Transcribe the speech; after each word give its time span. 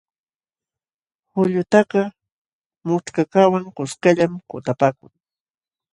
Qullutakaq 1.31 1.91
mućhkakaqwan 2.87 3.63
kuskallam 3.77 4.33
kutapaakun. 4.49 5.13